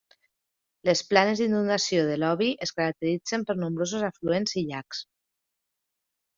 Les 0.87 1.03
planes 1.11 1.41
d'inundació 1.41 2.07
de 2.07 2.15
l'Obi 2.23 2.49
es 2.67 2.73
caracteritzen 2.79 3.45
per 3.51 3.59
nombrosos 3.65 4.09
afluents 4.11 4.59
i 4.63 4.67
llacs. 4.73 5.07